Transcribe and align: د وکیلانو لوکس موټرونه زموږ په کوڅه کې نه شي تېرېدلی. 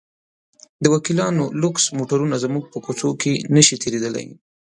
د 0.83 0.85
وکیلانو 0.93 1.43
لوکس 1.61 1.83
موټرونه 1.97 2.35
زموږ 2.43 2.63
په 2.73 2.77
کوڅه 2.85 3.09
کې 3.21 3.33
نه 3.55 3.61
شي 3.67 3.75
تېرېدلی. 3.83 4.25